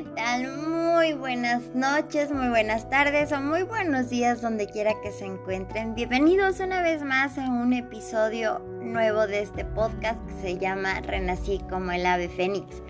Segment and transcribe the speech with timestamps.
[0.00, 0.56] ¿qué tal?
[0.56, 5.94] Muy buenas noches, muy buenas tardes o muy buenos días donde quiera que se encuentren.
[5.94, 11.60] Bienvenidos una vez más a un episodio nuevo de este podcast que se llama Renací
[11.68, 12.82] como el ave fénix.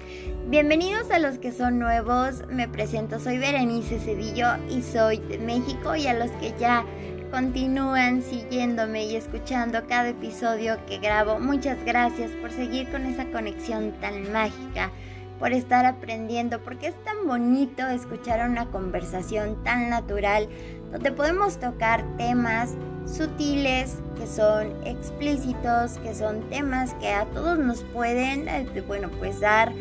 [0.46, 5.96] Bienvenidos a los que son nuevos, me presento, soy Berenice Cedillo y soy de México
[5.96, 6.84] y a los que ya
[7.32, 13.90] continúan siguiéndome y escuchando cada episodio que grabo, muchas gracias por seguir con esa conexión
[14.00, 14.92] tan mágica
[15.40, 20.48] por estar aprendiendo, porque es tan bonito escuchar una conversación tan natural
[20.92, 22.74] donde podemos tocar temas
[23.06, 29.40] sutiles, que son explícitos, que son temas que a todos nos pueden, eh, bueno, pues
[29.40, 29.72] dar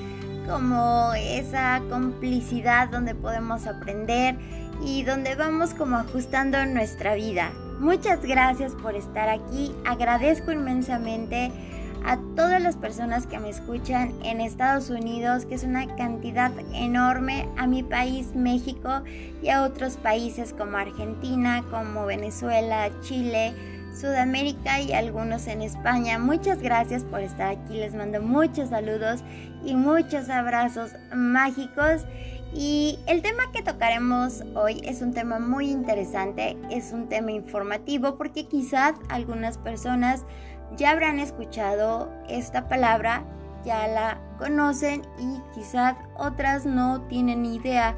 [0.48, 4.36] como esa complicidad donde podemos aprender
[4.82, 7.52] y donde vamos como ajustando nuestra vida.
[7.80, 11.52] Muchas gracias por estar aquí, agradezco inmensamente
[12.06, 17.48] a todas las personas que me escuchan en Estados Unidos, que es una cantidad enorme,
[17.58, 19.04] a mi país México
[19.42, 23.54] y a otros países como Argentina, como Venezuela, Chile,
[23.94, 26.20] Sudamérica y algunos en España.
[26.20, 29.24] Muchas gracias por estar aquí, les mando muchos saludos
[29.66, 32.06] y muchos abrazos mágicos.
[32.54, 38.18] Y el tema que tocaremos hoy es un tema muy interesante, es un tema informativo
[38.18, 40.26] porque quizás algunas personas
[40.78, 43.24] ya habrán escuchado esta palabra,
[43.64, 47.96] ya la conocen y quizás otras no tienen idea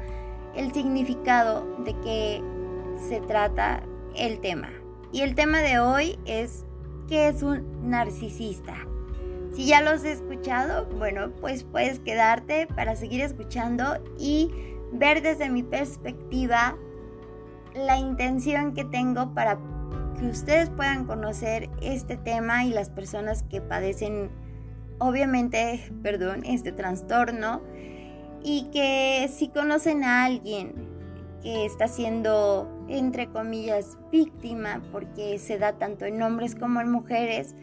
[0.54, 2.42] el significado de qué
[3.08, 3.82] se trata
[4.14, 4.68] el tema.
[5.12, 6.64] Y el tema de hoy es
[7.08, 8.74] ¿qué es un narcisista?
[9.54, 14.50] Si ya los he escuchado, bueno, pues puedes quedarte para seguir escuchando y
[14.92, 16.76] ver desde mi perspectiva
[17.74, 19.58] la intención que tengo para
[20.18, 24.30] que ustedes puedan conocer este tema y las personas que padecen,
[24.98, 27.62] obviamente, perdón, este trastorno
[28.42, 30.74] y que si conocen a alguien
[31.42, 37.54] que está siendo, entre comillas, víctima, porque se da tanto en hombres como en mujeres,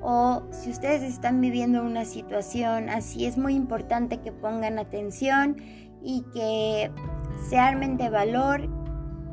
[0.00, 5.56] o si ustedes están viviendo una situación así, es muy importante que pongan atención
[6.02, 6.90] y que
[7.48, 8.68] se armen de valor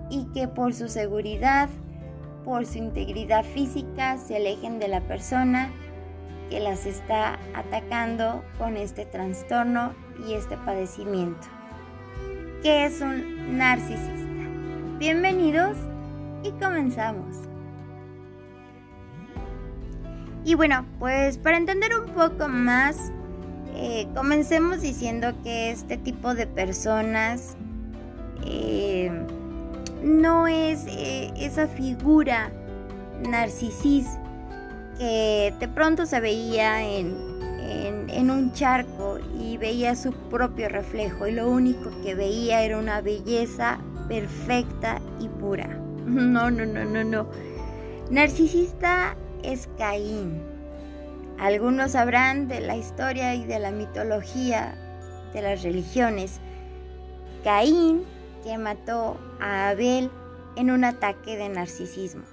[0.09, 1.69] y que por su seguridad
[2.45, 5.71] por su integridad física se alejen de la persona
[6.51, 9.93] que las está atacando con este trastorno
[10.27, 11.47] y este padecimiento.
[12.61, 14.47] ¿Qué es un narcisista?
[14.99, 15.75] Bienvenidos
[16.43, 17.35] y comenzamos.
[20.45, 23.11] Y bueno, pues para entender un poco más,
[23.73, 27.57] eh, comencemos diciendo que este tipo de personas
[28.45, 29.11] eh,
[30.05, 32.51] no es eh, esa figura
[33.27, 34.07] narcisís
[34.99, 37.15] que de pronto se veía en,
[38.09, 43.01] en, un charco y veía su propio reflejo y lo único que veía era una
[43.01, 45.81] belleza perfecta y pura.
[46.05, 47.27] No, no, no, no, no.
[48.11, 50.39] Narcisista es Caín.
[51.39, 54.75] Algunos sabrán de la historia y de la mitología
[55.33, 56.39] de las religiones.
[57.43, 58.03] Caín
[58.45, 60.09] que mató a Abel
[60.55, 62.23] en un ataque de narcisismo.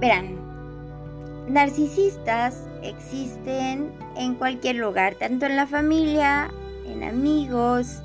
[0.00, 0.36] Verán,
[1.48, 6.50] narcisistas existen en cualquier lugar, tanto en la familia,
[6.86, 8.02] en amigos,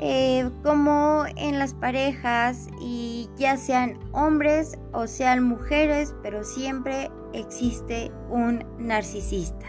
[0.00, 8.10] eh, como en las parejas y ya sean hombres o sean mujeres, pero siempre existe
[8.30, 9.66] un narcisista.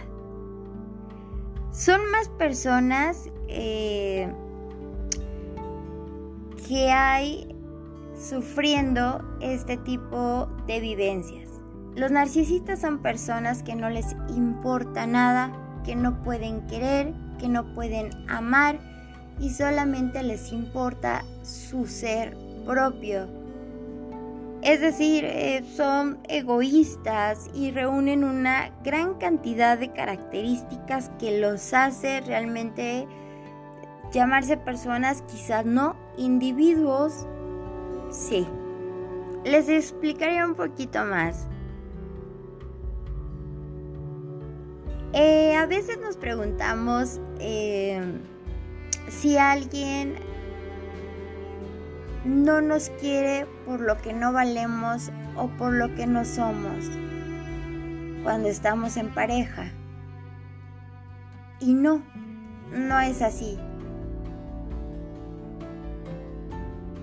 [1.71, 4.33] Son más personas eh,
[6.67, 7.47] que hay
[8.17, 11.49] sufriendo este tipo de vivencias.
[11.95, 15.51] Los narcisistas son personas que no les importa nada,
[15.83, 18.79] que no pueden querer, que no pueden amar
[19.39, 22.35] y solamente les importa su ser
[22.65, 23.27] propio.
[24.61, 32.21] Es decir, eh, son egoístas y reúnen una gran cantidad de características que los hace
[32.21, 33.07] realmente
[34.11, 37.27] llamarse personas, quizás no, individuos,
[38.09, 38.47] sí.
[39.43, 41.47] Les explicaré un poquito más.
[45.13, 48.19] Eh, a veces nos preguntamos eh,
[49.07, 50.15] si alguien
[52.25, 56.89] no nos quiere por lo que no valemos o por lo que no somos
[58.23, 59.71] cuando estamos en pareja.
[61.59, 62.03] Y no,
[62.71, 63.57] no es así.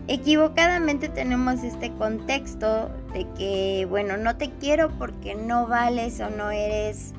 [0.09, 6.51] Equivocadamente tenemos este contexto de que, bueno, no te quiero porque no vales o no
[6.51, 7.15] eres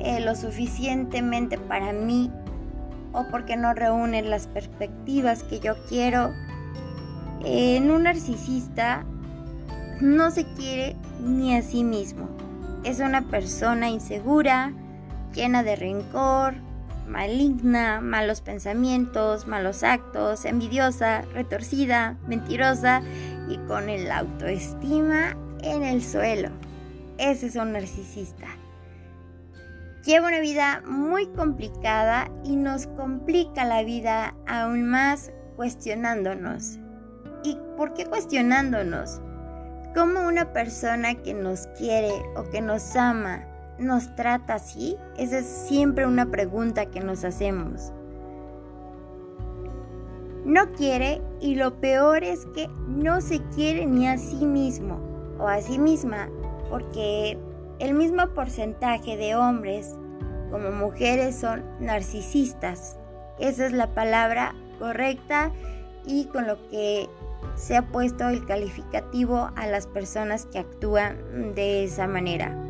[0.00, 2.30] eh, lo suficientemente para mí
[3.12, 6.30] o porque no reúne las perspectivas que yo quiero.
[7.44, 9.04] En un narcisista
[10.00, 12.28] no se quiere ni a sí mismo.
[12.84, 14.72] Es una persona insegura,
[15.34, 16.54] llena de rencor,
[17.10, 23.02] maligna, malos pensamientos, malos actos, envidiosa, retorcida, mentirosa
[23.48, 26.50] y con el autoestima en el suelo.
[27.18, 28.46] Ese es un narcisista.
[30.04, 36.78] Lleva una vida muy complicada y nos complica la vida aún más cuestionándonos.
[37.44, 39.20] ¿Y por qué cuestionándonos?
[39.94, 43.49] ¿Cómo una persona que nos quiere o que nos ama
[43.80, 44.96] nos trata así?
[45.16, 47.92] Esa es siempre una pregunta que nos hacemos.
[50.44, 55.00] No quiere y lo peor es que no se quiere ni a sí mismo
[55.38, 56.28] o a sí misma
[56.68, 57.38] porque
[57.78, 59.96] el mismo porcentaje de hombres
[60.50, 62.98] como mujeres son narcisistas.
[63.38, 65.52] Esa es la palabra correcta
[66.04, 67.08] y con lo que
[67.54, 72.69] se ha puesto el calificativo a las personas que actúan de esa manera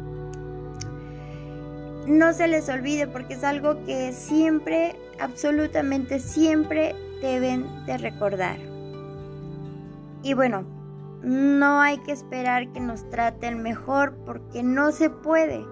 [2.10, 8.58] no se les olvide porque es algo que siempre, absolutamente siempre deben de recordar.
[10.22, 10.64] Y bueno,
[11.22, 15.64] no hay que esperar que nos traten mejor porque no se puede.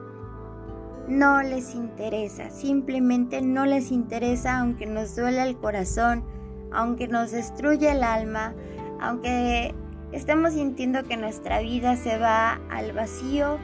[1.08, 6.22] No les interesa, simplemente no les interesa aunque nos duele el corazón,
[6.70, 8.54] aunque nos destruye el alma,
[9.00, 9.74] aunque
[10.12, 13.58] estemos sintiendo que nuestra vida se va al vacío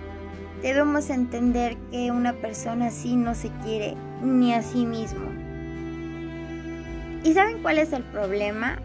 [0.65, 5.27] debemos entender que una persona así no se quiere ni a sí mismo.
[7.23, 8.79] ¿Y saben cuál es el problema?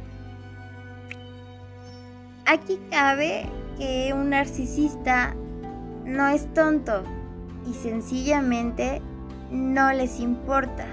[2.46, 3.46] Aquí cabe
[3.78, 5.34] que un narcisista
[6.04, 7.04] no es tonto
[7.66, 9.02] y sencillamente
[9.50, 10.86] no les importa.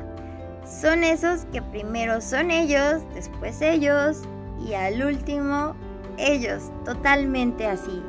[0.64, 4.22] Son esos que primero son ellos, después ellos
[4.64, 5.74] y al último
[6.16, 8.00] ellos, totalmente así.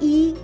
[0.00, 0.34] Y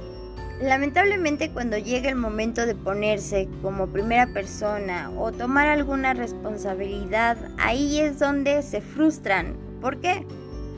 [0.60, 8.00] Lamentablemente cuando llega el momento de ponerse como primera persona o tomar alguna responsabilidad, ahí
[8.00, 9.56] es donde se frustran.
[9.80, 10.26] ¿Por qué?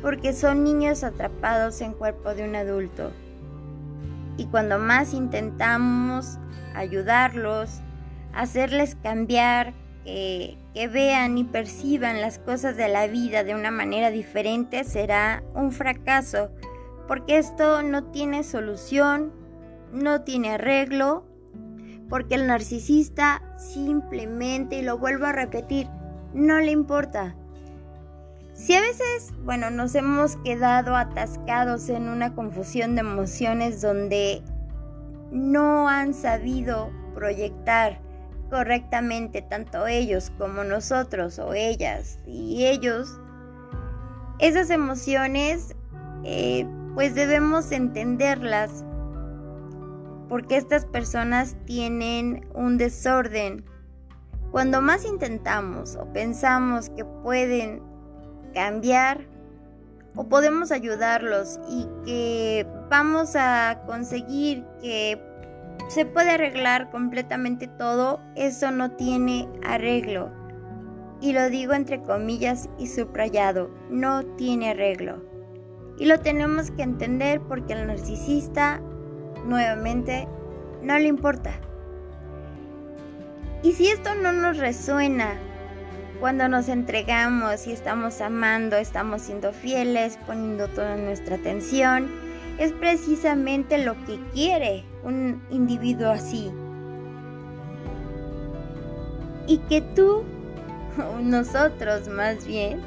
[0.03, 3.11] Porque son niños atrapados en cuerpo de un adulto.
[4.37, 6.39] Y cuando más intentamos
[6.75, 7.81] ayudarlos,
[8.35, 9.73] hacerles cambiar,
[10.05, 15.43] que, que vean y perciban las cosas de la vida de una manera diferente, será
[15.55, 16.51] un fracaso,
[17.09, 19.40] porque esto no tiene solución,
[19.93, 21.25] no tiene arreglo,
[22.09, 25.89] porque el narcisista simplemente, y lo vuelvo a repetir,
[26.35, 27.37] no le importa.
[28.53, 34.43] Si a veces, bueno, nos hemos quedado atascados en una confusión de emociones donde
[35.31, 38.01] no han sabido proyectar
[38.51, 43.19] correctamente tanto ellos como nosotros o ellas y ellos,
[44.41, 45.77] esas emociones
[46.25, 48.85] eh, pues debemos entenderlas
[50.31, 53.65] porque estas personas tienen un desorden.
[54.53, 57.83] Cuando más intentamos o pensamos que pueden
[58.55, 59.27] cambiar
[60.15, 65.21] o podemos ayudarlos y que vamos a conseguir que
[65.89, 70.31] se puede arreglar completamente todo, eso no tiene arreglo.
[71.21, 75.25] Y lo digo entre comillas y subrayado, no tiene arreglo.
[75.99, 78.81] Y lo tenemos que entender porque el narcisista
[79.45, 80.29] nuevamente,
[80.83, 81.53] no le importa.
[83.63, 85.35] Y si esto no nos resuena
[86.19, 92.09] cuando nos entregamos y estamos amando, estamos siendo fieles, poniendo toda nuestra atención,
[92.59, 96.51] es precisamente lo que quiere un individuo así.
[99.47, 100.25] Y que tú,
[100.99, 102.81] o nosotros más bien,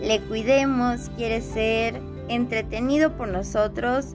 [0.00, 4.14] le cuidemos, quiere ser entretenido por nosotros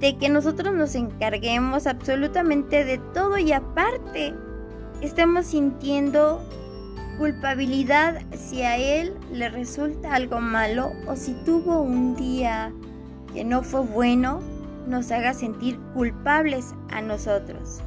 [0.00, 4.34] de que nosotros nos encarguemos absolutamente de todo y aparte
[5.00, 6.42] estamos sintiendo
[7.18, 12.72] culpabilidad si a él le resulta algo malo o si tuvo un día
[13.32, 14.40] que no fue bueno,
[14.86, 17.80] nos haga sentir culpables a nosotros.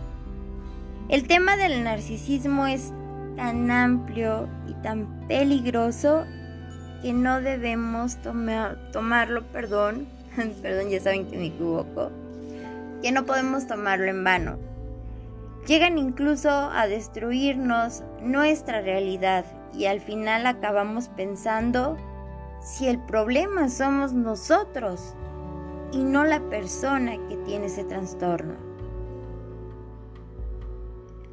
[1.10, 2.92] El tema del narcisismo es
[3.36, 6.25] tan amplio y tan peligroso
[7.01, 8.18] que no debemos
[8.92, 10.08] tomarlo, perdón,
[10.62, 12.12] perdón, ya saben que me equivoco,
[13.01, 14.57] que no podemos tomarlo en vano.
[15.67, 21.98] Llegan incluso a destruirnos nuestra realidad y al final acabamos pensando
[22.62, 25.13] si el problema somos nosotros
[25.91, 28.55] y no la persona que tiene ese trastorno.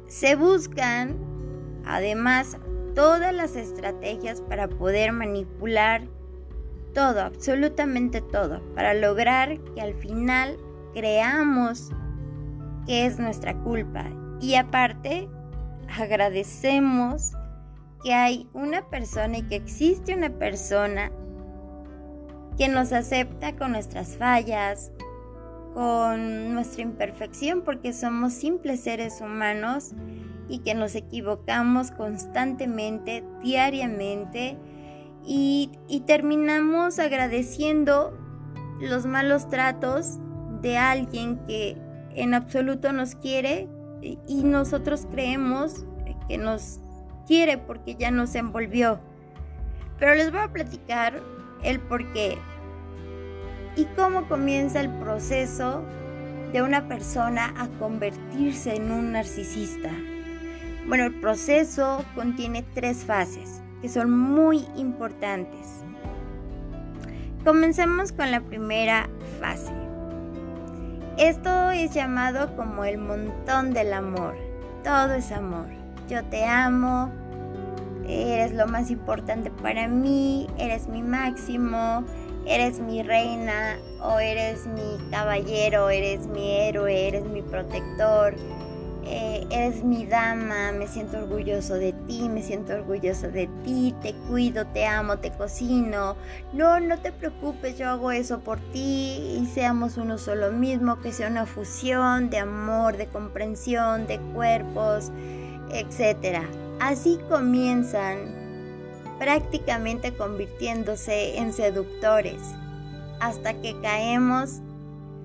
[0.07, 1.17] Se buscan
[1.85, 2.57] además
[2.95, 6.07] todas las estrategias para poder manipular
[6.93, 10.57] todo, absolutamente todo, para lograr que al final
[10.93, 11.91] creamos
[12.85, 14.05] que es nuestra culpa.
[14.41, 15.29] Y aparte,
[15.99, 17.33] agradecemos
[18.03, 21.11] que hay una persona y que existe una persona
[22.57, 24.91] que nos acepta con nuestras fallas,
[25.73, 29.91] con nuestra imperfección, porque somos simples seres humanos
[30.49, 34.57] y que nos equivocamos constantemente, diariamente,
[35.27, 38.17] y, terminamos agradeciendo
[38.79, 40.19] los malos tratos
[40.61, 41.77] de alguien que
[42.15, 43.67] en absoluto nos quiere
[44.01, 45.85] y nosotros creemos
[46.29, 46.79] que nos
[47.27, 49.01] quiere porque ya nos envolvió.
[49.99, 51.21] Pero les voy a platicar
[51.61, 52.37] el por qué
[53.75, 55.83] y cómo comienza el proceso
[56.53, 59.91] de una persona a convertirse en un narcisista.
[60.87, 65.83] Bueno, el proceso contiene tres fases que son muy importantes.
[67.43, 69.71] Comencemos con la primera fase.
[71.17, 74.35] Esto es llamado como el montón del amor.
[74.83, 75.67] Todo es amor.
[76.09, 77.11] Yo te amo,
[78.07, 82.03] eres lo más importante para mí, eres mi máximo,
[82.45, 88.35] eres mi reina o eres mi caballero, eres mi héroe, eres mi protector,
[89.09, 94.13] eh, eres mi dama, me siento orgulloso de ti, me siento orgulloso de ti, te
[94.27, 96.17] cuido, te amo, te cocino.
[96.51, 101.13] No, no te preocupes, yo hago eso por ti y seamos uno solo mismo, que
[101.13, 105.11] sea una fusión de amor, de comprensión, de cuerpos,
[105.71, 106.41] etc.
[106.81, 108.35] Así comienzan
[109.19, 112.41] prácticamente convirtiéndose en seductores,
[113.21, 114.59] hasta que caemos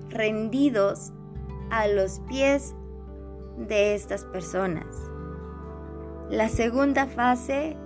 [0.09, 1.11] rendidos
[1.69, 2.73] a los pies
[3.57, 4.85] de estas personas.
[6.29, 7.77] La segunda fase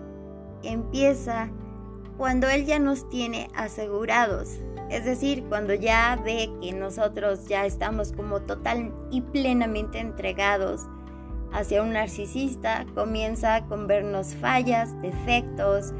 [0.63, 1.49] empieza
[2.17, 4.59] cuando Él ya nos tiene asegurados,
[4.89, 10.87] es decir, cuando ya ve que nosotros ya estamos como total y plenamente entregados
[11.51, 15.93] hacia un narcisista comienza con vernos fallas, defectos,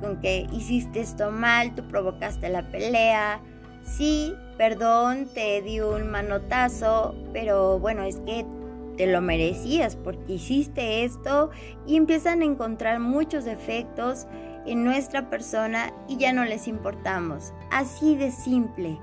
[0.00, 3.40] con que hiciste esto mal, tú provocaste la pelea.
[3.84, 8.46] Sí, perdón, te di un manotazo, pero bueno, es que
[8.96, 11.50] te lo merecías porque hiciste esto
[11.86, 14.26] y empiezan a encontrar muchos defectos
[14.66, 17.52] en nuestra persona y ya no les importamos.
[17.70, 18.98] Así de simple.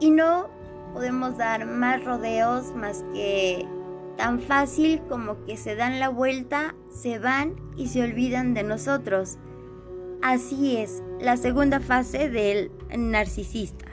[0.00, 0.48] Y no
[0.92, 3.66] podemos dar más rodeos más que
[4.16, 9.38] tan fácil como que se dan la vuelta, se van y se olvidan de nosotros.
[10.22, 13.89] Así es la segunda fase del narcisista.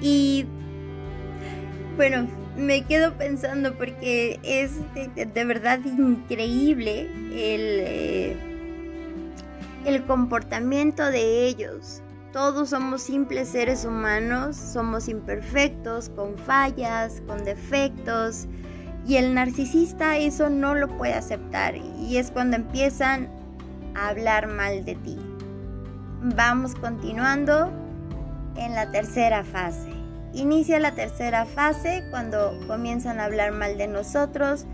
[0.00, 0.46] Y
[1.96, 7.02] bueno, me quedo pensando porque es de, verdad increíble
[7.32, 8.36] el, eh,
[9.84, 12.02] el comportamiento de ellos.
[12.32, 18.46] Todos somos simples seres humanos, somos imperfectos, con fallas, con defectos.
[19.06, 23.28] Y el narcisista eso no lo puede aceptar y es cuando empiezan
[23.94, 25.16] a hablar mal de ti.
[26.36, 27.72] Vamos continuando
[28.58, 29.88] en la tercera fase.
[30.34, 34.66] Inicia la tercera fase cuando comienzan a hablar mal de nosotros,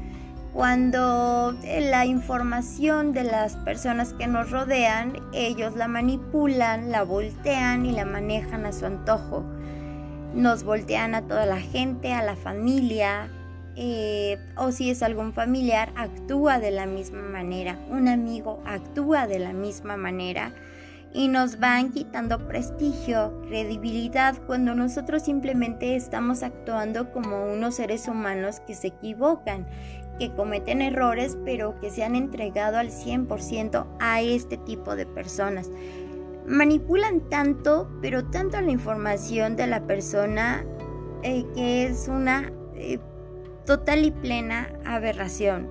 [0.53, 7.93] cuando la información de las personas que nos rodean, ellos la manipulan, la voltean y
[7.93, 9.45] la manejan a su antojo.
[10.35, 13.29] Nos voltean a toda la gente, a la familia,
[13.76, 17.79] eh, o si es algún familiar, actúa de la misma manera.
[17.91, 20.53] Un amigo actúa de la misma manera
[21.14, 28.61] y nos van quitando prestigio, credibilidad, cuando nosotros simplemente estamos actuando como unos seres humanos
[28.66, 29.66] que se equivocan
[30.18, 35.71] que cometen errores, pero que se han entregado al 100% a este tipo de personas.
[36.47, 40.64] Manipulan tanto, pero tanto la información de la persona
[41.23, 42.99] eh, que es una eh,
[43.64, 45.68] total y plena aberración.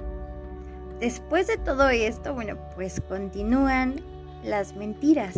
[0.99, 4.01] Después de todo esto, bueno, pues continúan
[4.43, 5.35] las mentiras.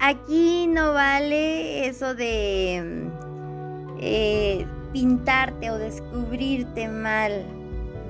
[0.00, 3.08] Aquí no vale eso de...
[4.00, 7.44] Eh, pintarte o descubrirte mal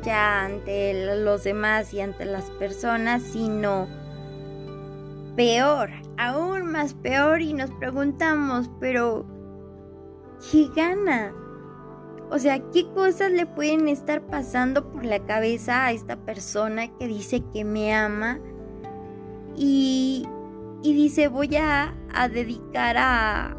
[0.02, 3.88] ya ante los demás y ante las personas, sino
[5.34, 9.24] peor, aún más peor y nos preguntamos, pero
[10.50, 11.32] ¿qué gana?
[12.30, 17.06] O sea, ¿qué cosas le pueden estar pasando por la cabeza a esta persona que
[17.06, 18.40] dice que me ama
[19.56, 20.26] y,
[20.82, 23.56] y dice voy a, a dedicar a...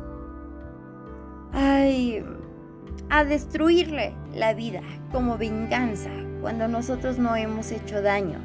[1.54, 2.24] Ay,
[3.10, 4.82] a destruirle la vida
[5.12, 6.10] como venganza
[6.42, 8.40] cuando nosotros no hemos hecho daño.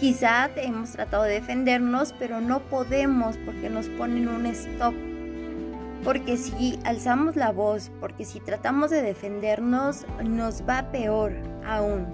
[0.00, 4.94] Quizá hemos tratado de defendernos, pero no podemos porque nos ponen un stop.
[6.08, 11.34] Porque si alzamos la voz, porque si tratamos de defendernos, nos va peor
[11.66, 12.06] aún.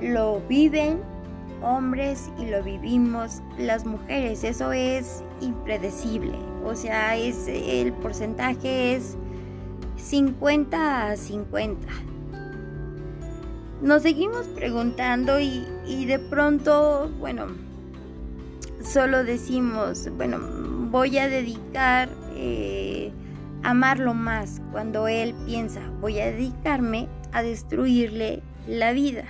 [0.00, 1.00] Lo viven
[1.60, 4.44] hombres y lo vivimos las mujeres.
[4.44, 6.38] Eso es impredecible.
[6.64, 9.16] O sea, es, el porcentaje es
[9.96, 11.88] 50 a 50.
[13.82, 17.46] Nos seguimos preguntando y, de pronto, bueno,
[18.80, 20.38] solo decimos, bueno,
[20.88, 22.10] voy a dedicar
[22.40, 23.12] eh,
[23.64, 29.24] amarlo más cuando él piensa, voy a dedicarme a destruirle la vida.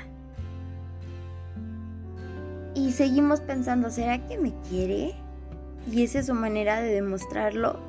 [2.75, 5.15] Y seguimos pensando, ¿será que me quiere?
[5.91, 7.81] Y esa es su manera de demostrarlo.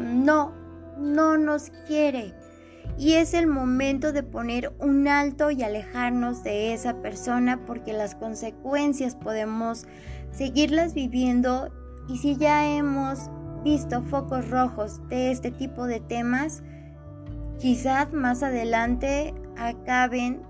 [0.00, 0.52] No,
[0.98, 2.34] no nos quiere.
[2.98, 8.14] Y es el momento de poner un alto y alejarnos de esa persona porque las
[8.14, 9.86] consecuencias podemos
[10.32, 11.70] seguirlas viviendo
[12.08, 13.30] y si ya hemos
[13.62, 16.62] visto focos rojos de este tipo de temas,
[17.58, 20.42] quizás más adelante acaben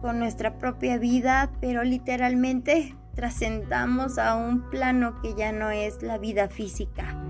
[0.00, 6.18] con nuestra propia vida, pero literalmente trascendamos a un plano que ya no es la
[6.18, 7.20] vida física.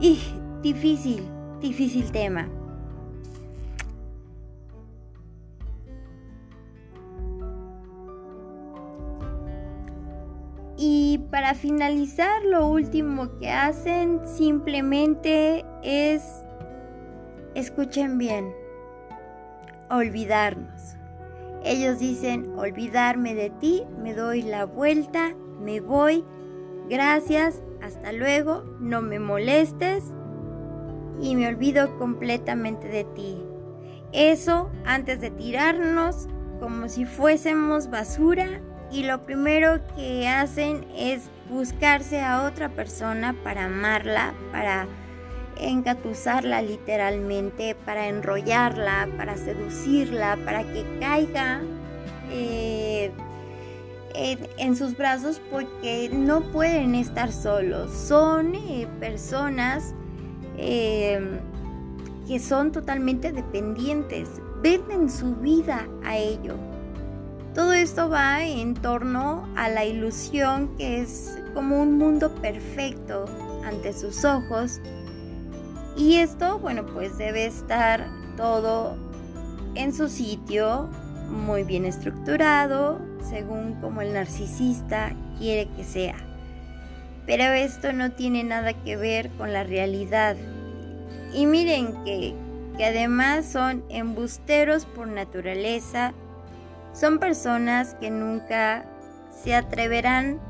[0.00, 0.18] Y
[0.62, 1.28] difícil,
[1.60, 2.48] difícil tema.
[11.54, 16.22] Finalizar, lo último que hacen simplemente es,
[17.54, 18.52] escuchen bien,
[19.88, 20.96] olvidarnos.
[21.64, 26.24] Ellos dicen, olvidarme de ti, me doy la vuelta, me voy,
[26.88, 30.04] gracias, hasta luego, no me molestes
[31.20, 33.42] y me olvido completamente de ti.
[34.12, 38.60] Eso antes de tirarnos como si fuésemos basura
[38.92, 44.86] y lo primero que hacen es buscarse a otra persona para amarla, para
[45.56, 51.60] engatusarla literalmente, para enrollarla, para seducirla, para que caiga
[52.30, 53.12] eh,
[54.14, 57.92] en, sus brazos porque no pueden estar solos.
[57.92, 59.94] Son eh, personas
[60.56, 61.40] eh,
[62.26, 64.28] que son totalmente dependientes,
[64.62, 66.69] venden su vida a ello.
[67.54, 73.24] Todo esto va en torno a la ilusión que es como un mundo perfecto
[73.64, 74.80] ante sus ojos
[75.96, 78.96] y esto, bueno, pues debe estar todo
[79.74, 80.88] en su sitio,
[81.28, 86.16] muy bien estructurado, según como el narcisista quiere que sea.
[87.26, 90.36] Pero esto no tiene nada que ver con la realidad.
[91.34, 92.34] Y miren que,
[92.76, 96.14] que además son embusteros por naturaleza,
[96.92, 98.84] son personas que nunca
[99.30, 100.40] se atreverán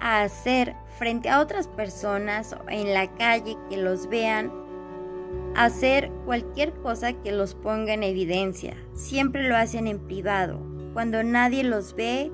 [0.00, 4.52] a hacer frente a otras personas en la calle que los vean
[5.54, 8.76] hacer cualquier cosa que los ponga en evidencia.
[8.94, 10.60] Siempre lo hacen en privado,
[10.92, 12.30] cuando nadie los ve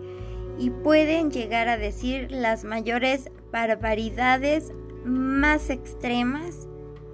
[0.58, 4.72] y pueden llegar a decir las mayores barbaridades
[5.04, 6.68] más extremas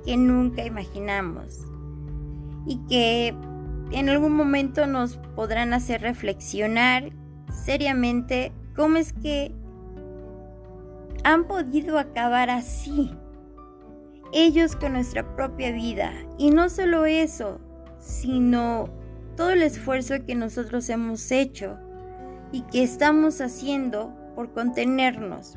[0.04, 1.66] que nunca imaginamos
[2.66, 3.34] y que
[3.90, 7.10] en algún momento nos podrán hacer reflexionar
[7.50, 9.52] seriamente cómo es que
[11.24, 13.10] han podido acabar así.
[14.32, 16.12] Ellos con nuestra propia vida.
[16.36, 17.60] Y no solo eso,
[17.98, 18.88] sino
[19.36, 21.78] todo el esfuerzo que nosotros hemos hecho
[22.52, 25.56] y que estamos haciendo por contenernos.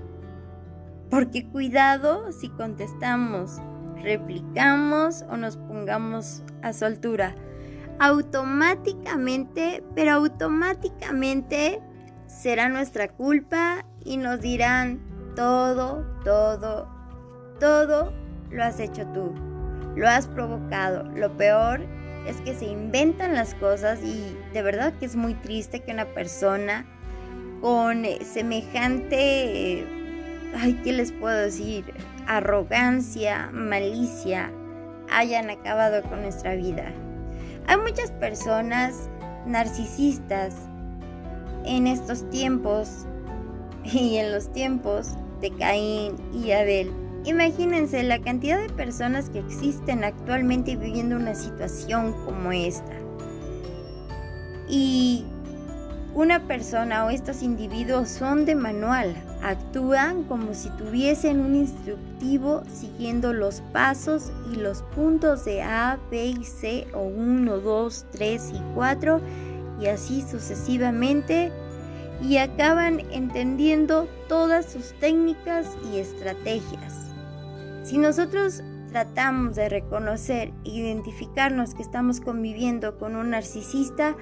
[1.10, 3.62] Porque cuidado si contestamos,
[4.02, 7.36] replicamos o nos pongamos a su altura.
[8.04, 11.80] Automáticamente, pero automáticamente
[12.26, 15.00] será nuestra culpa y nos dirán,
[15.36, 16.90] todo, todo,
[17.60, 18.12] todo
[18.50, 19.36] lo has hecho tú.
[19.96, 21.04] Lo has provocado.
[21.12, 21.82] Lo peor
[22.26, 26.06] es que se inventan las cosas y de verdad que es muy triste que una
[26.06, 26.88] persona
[27.62, 29.86] con semejante,
[30.58, 31.86] ay, ¿qué les puedo decir?
[32.26, 34.52] Arrogancia, malicia,
[35.12, 36.92] hayan acabado con nuestra vida.
[37.68, 39.10] Hay muchas personas
[39.46, 40.56] narcisistas
[41.66, 43.06] en estos tiempos
[43.84, 46.92] y en los tiempos de Caín y Abel.
[47.24, 52.94] Imagínense la cantidad de personas que existen actualmente viviendo una situación como esta.
[54.68, 55.26] Y
[56.14, 63.32] una persona o estos individuos son de manual, actúan como si tuviesen un instructivo siguiendo
[63.32, 68.62] los pasos y los puntos de A, B y C o 1, 2, 3 y
[68.76, 69.22] 4
[69.80, 71.52] y así sucesivamente
[72.22, 76.94] y acaban entendiendo todas sus técnicas y estrategias.
[77.84, 84.16] Si nosotros tratamos de reconocer e identificarnos que estamos conviviendo con un narcisista,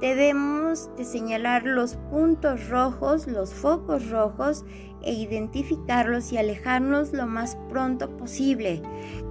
[0.00, 4.64] debemos de señalar los puntos rojos, los focos rojos
[5.02, 8.82] e identificarlos y alejarnos lo más pronto posible.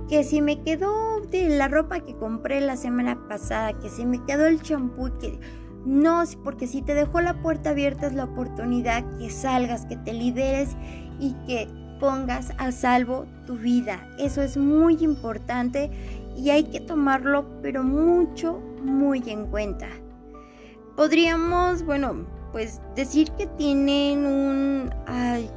[0.10, 4.24] Que si me quedó de la ropa que compré la semana pasada, que si me
[4.26, 5.40] quedó el champú, que
[5.86, 10.14] no, porque si te dejó la puerta abierta es la oportunidad que salgas, que te
[10.14, 10.70] liberes
[11.20, 11.68] y que
[12.00, 14.08] pongas a salvo tu vida.
[14.18, 15.90] Eso es muy importante
[16.38, 19.88] y hay que tomarlo pero mucho, muy en cuenta.
[20.96, 24.94] Podríamos, bueno, pues decir que tienen un...
[25.08, 25.50] Ay,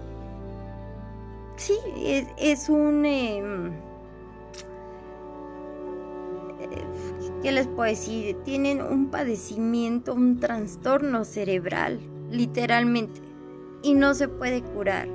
[1.56, 1.76] sí,
[2.38, 3.04] es, un...
[3.04, 3.72] Em,
[7.42, 8.36] ¿Qué les puedo decir?
[8.44, 13.20] Tienen un padecimiento, un trastorno cerebral, literalmente,
[13.82, 15.06] y no se puede curar.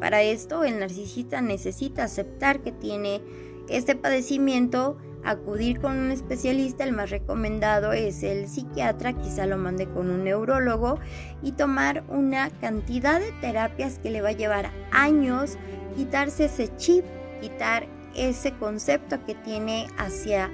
[0.00, 3.22] Para esto, el narcisista necesita aceptar que tiene
[3.68, 9.86] este padecimiento, acudir con un especialista, el más recomendado es el psiquiatra, quizá lo mande
[9.86, 10.98] con un neurólogo,
[11.42, 15.58] y tomar una cantidad de terapias que le va a llevar años
[15.96, 17.04] quitarse ese chip,
[17.40, 20.50] quitar ese concepto que tiene hacia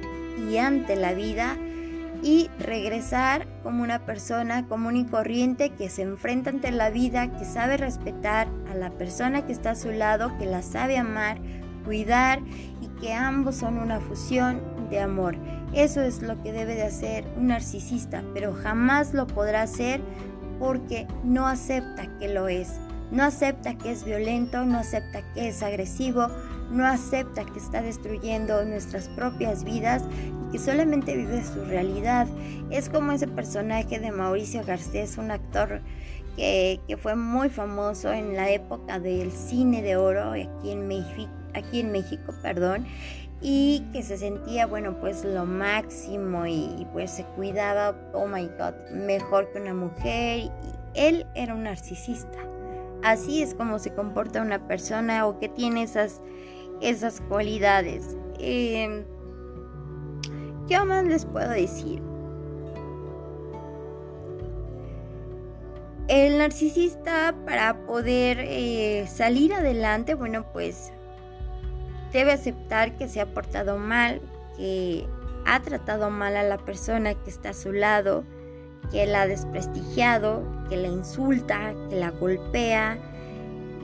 [0.48, 1.56] y ante la vida
[2.22, 7.44] y regresar como una persona común y corriente que se enfrenta ante la vida, que
[7.44, 11.38] sabe respetar a la persona que está a su lado, que la sabe amar,
[11.84, 12.40] cuidar
[13.00, 14.60] que ambos son una fusión
[14.90, 15.36] de amor.
[15.72, 20.00] Eso es lo que debe de hacer un narcisista, pero jamás lo podrá hacer
[20.58, 22.80] porque no acepta que lo es.
[23.10, 26.28] No acepta que es violento, no acepta que es agresivo,
[26.70, 30.04] no acepta que está destruyendo nuestras propias vidas
[30.48, 32.28] y que solamente vive su realidad.
[32.70, 35.80] Es como ese personaje de Mauricio Garcés, un actor
[36.36, 41.80] que, fue muy famoso en la época del cine de oro aquí en México, aquí
[41.80, 42.86] en México perdón,
[43.42, 48.74] y que se sentía, bueno, pues lo máximo y, pues se cuidaba, oh my god,
[48.92, 50.50] mejor que una mujer.
[50.94, 52.38] Él era un narcisista.
[53.02, 56.20] Así es como se comporta una persona o que tiene esas
[56.80, 58.16] esas cualidades.
[58.38, 59.04] Em,
[60.68, 62.02] ¿Qué más les puedo decir?
[66.08, 70.92] El narcisista para poder eh, salir adelante, bueno, pues
[72.12, 74.20] debe aceptar que se ha portado mal,
[74.56, 75.06] que
[75.46, 78.24] ha tratado mal a la persona que está a su lado,
[78.90, 82.98] que la ha desprestigiado, que la insulta, que la golpea.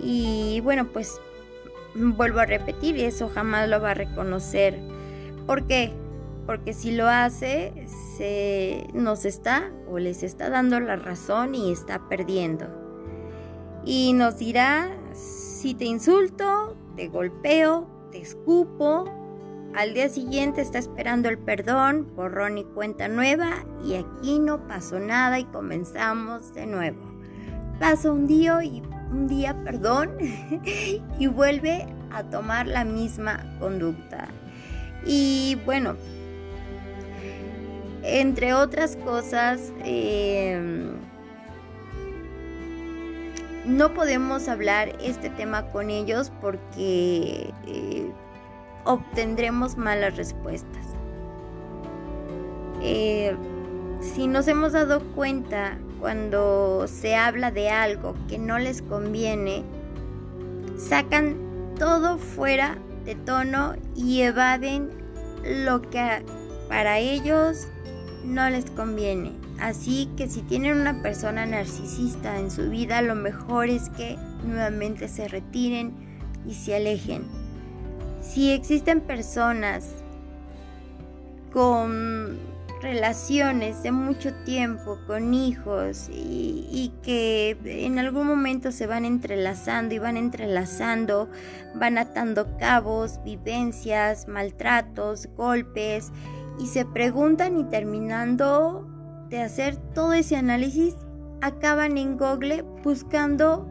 [0.03, 1.21] Y bueno, pues
[1.95, 4.79] vuelvo a repetir, eso jamás lo va a reconocer.
[5.47, 5.93] ¿Por qué?
[6.45, 7.73] Porque si lo hace,
[8.17, 12.67] se nos está o les está dando la razón y está perdiendo.
[13.85, 19.05] Y nos dirá, si te insulto, te golpeo, te escupo,
[19.75, 24.99] al día siguiente está esperando el perdón, borrón y cuenta nueva y aquí no pasó
[24.99, 27.03] nada y comenzamos de nuevo.
[27.79, 30.13] Pasa un día y un día, perdón,
[31.19, 34.29] y vuelve a tomar la misma conducta.
[35.05, 35.97] Y bueno,
[38.03, 40.95] entre otras cosas, em,
[43.67, 48.11] no podemos hablar este tema con ellos porque eh,
[48.85, 50.87] obtendremos malas respuestas.
[52.83, 53.35] Eh,
[54.01, 59.65] si nos hemos dado cuenta cuando se habla de algo que no les conviene,
[60.77, 61.37] sacan
[61.79, 64.91] todo fuera de tono y evaden
[65.45, 66.25] lo que
[66.69, 67.67] para ellos
[68.25, 69.46] no les conviene.
[69.61, 75.09] Así que si tienen una persona narcisista en su vida, lo mejor es que nuevamente
[75.09, 75.95] se retiren
[76.47, 77.25] y se alejen.
[78.21, 79.87] Si existen personas
[81.53, 82.39] con
[82.83, 89.99] relaciones de mucho tiempo con hijos y, que en algún momento se van entrelazando y
[89.99, 91.29] van entrelazando,
[91.75, 96.13] van atando cabos, vivencias, maltratos, golpes
[96.59, 98.87] y se preguntan y terminando
[99.29, 100.95] de hacer todo ese análisis,
[101.41, 103.67] acaban en Google buscando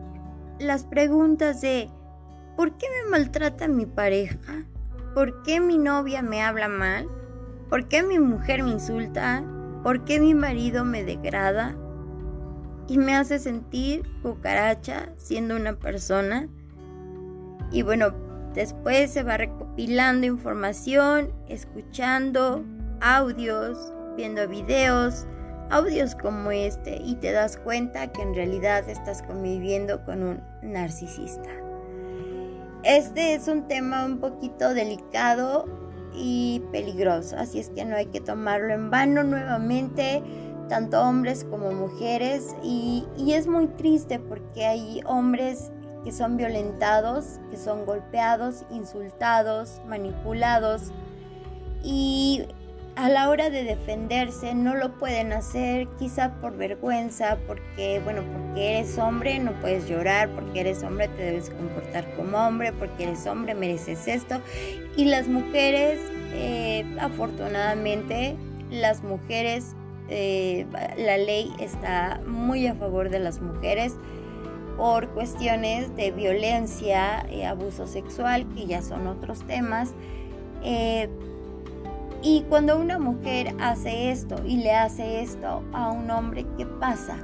[0.59, 1.89] las preguntas de
[2.55, 4.65] ¿por qué me maltrata mi pareja?
[5.13, 7.07] ¿Por qué mi novia me habla mal?
[7.69, 9.43] ¿Por qué mi mujer me insulta?
[9.83, 11.75] ¿Por qué mi marido me degrada?
[12.87, 16.47] y me hace sentir cucaracha siendo una persona.
[17.71, 18.13] Y bueno,
[18.53, 22.63] después se va recopilando información, escuchando
[23.01, 25.27] audios, viendo videos,
[25.69, 31.49] audios como este y te das cuenta que en realidad estás conviviendo con un narcisista.
[32.83, 35.65] Este es un tema un poquito delicado
[36.13, 40.23] y peligroso, así es que no hay que tomarlo en vano nuevamente,
[40.69, 45.71] tanto hombres como mujeres, y, y es muy triste porque hay hombres
[46.03, 50.91] que son violentados, que son golpeados, insultados, manipulados,
[51.83, 52.45] y
[52.95, 58.77] a la hora de defenderse no lo pueden hacer, quizá por vergüenza, porque, bueno, porque
[58.77, 63.27] eres hombre no puedes llorar, porque eres hombre te debes comportar como hombre, porque eres
[63.27, 64.39] hombre mereces esto.
[64.95, 65.99] Y las mujeres,
[66.33, 68.37] eh, afortunadamente,
[68.71, 69.75] las mujeres,
[70.07, 70.65] eh,
[70.97, 73.95] la ley está muy a favor de las mujeres
[74.77, 79.93] por cuestiones de violencia, y abuso sexual, que ya son otros temas.
[80.63, 81.09] Eh,
[82.25, 87.19] y cuando una mujer hace esto y le hace esto a un hombre, ¿qué pasa?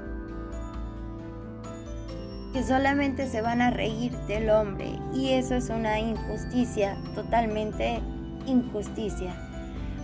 [2.54, 8.00] Que solamente se van a reír del hombre y eso es una injusticia, totalmente
[8.46, 9.34] injusticia.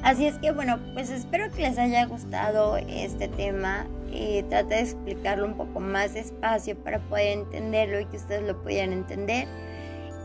[0.02, 3.86] Así es que bueno, pues espero que les haya gustado este tema.
[4.12, 8.64] Eh, trata de explicarlo un poco más despacio para poder entenderlo y que ustedes lo
[8.64, 9.48] puedan entender.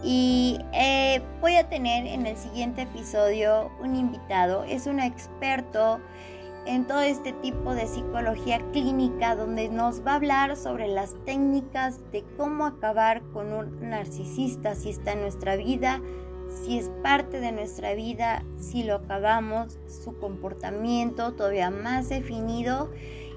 [0.02, 6.00] Y eh, voy a tener en el siguiente episodio un invitado, es un experto
[6.66, 12.00] en todo este tipo de psicología clínica donde nos va a hablar sobre las técnicas
[12.12, 16.00] de cómo acabar con un narcisista si está en nuestra vida,
[16.64, 22.90] si es parte de nuestra vida, si lo acabamos, su comportamiento todavía más definido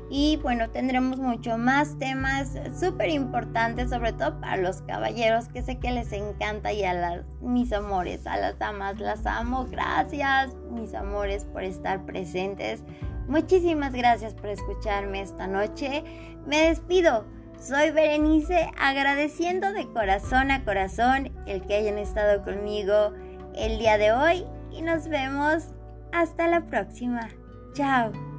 [0.09, 5.79] y bueno, tendremos mucho más temas súper importantes, sobre todo para los caballeros, que sé
[5.79, 9.65] que les encanta y a las, mis amores, a las damas, las amo.
[9.65, 12.83] Gracias, mis amores, por estar presentes.
[13.27, 16.03] Muchísimas gracias por escucharme esta noche.
[16.45, 17.25] Me despido.
[17.59, 23.13] Soy Berenice, agradeciendo de corazón a corazón el que hayan estado conmigo
[23.55, 25.69] el día de hoy y nos vemos
[26.11, 27.29] hasta la próxima.
[27.73, 28.34] Chao.